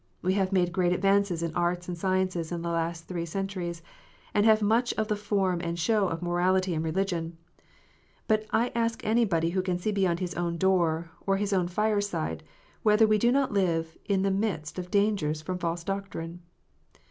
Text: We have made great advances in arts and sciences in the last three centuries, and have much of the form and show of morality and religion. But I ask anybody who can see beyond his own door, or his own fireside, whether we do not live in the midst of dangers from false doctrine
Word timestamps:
We 0.23 0.33
have 0.33 0.51
made 0.51 0.71
great 0.73 0.93
advances 0.93 1.43
in 1.43 1.53
arts 1.53 1.87
and 1.87 1.95
sciences 1.95 2.51
in 2.51 2.63
the 2.63 2.71
last 2.71 3.07
three 3.07 3.23
centuries, 3.27 3.83
and 4.33 4.47
have 4.47 4.63
much 4.63 4.95
of 4.95 5.09
the 5.09 5.15
form 5.15 5.61
and 5.61 5.77
show 5.77 6.07
of 6.07 6.23
morality 6.23 6.73
and 6.73 6.83
religion. 6.83 7.37
But 8.27 8.47
I 8.49 8.71
ask 8.73 9.05
anybody 9.05 9.51
who 9.51 9.61
can 9.61 9.77
see 9.77 9.91
beyond 9.91 10.19
his 10.19 10.33
own 10.33 10.57
door, 10.57 11.11
or 11.27 11.37
his 11.37 11.53
own 11.53 11.67
fireside, 11.67 12.41
whether 12.81 13.05
we 13.05 13.19
do 13.19 13.31
not 13.31 13.53
live 13.53 13.95
in 14.05 14.23
the 14.23 14.31
midst 14.31 14.79
of 14.79 14.89
dangers 14.89 15.43
from 15.43 15.59
false 15.59 15.83
doctrine 15.83 16.41